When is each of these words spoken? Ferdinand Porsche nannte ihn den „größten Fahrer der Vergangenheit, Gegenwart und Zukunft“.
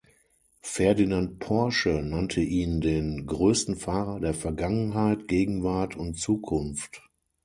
Ferdinand 0.63 1.37
Porsche 1.37 2.01
nannte 2.01 2.41
ihn 2.41 2.81
den 2.81 3.27
„größten 3.27 3.75
Fahrer 3.75 4.19
der 4.19 4.33
Vergangenheit, 4.33 5.27
Gegenwart 5.27 5.95
und 5.95 6.17
Zukunft“. 6.17 7.03